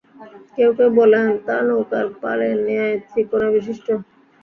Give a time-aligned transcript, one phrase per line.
[0.55, 3.87] কেউ কেউ বলেন, তা নৌকার পালের ন্যায় ত্রিকোণা বিশিষ্ট।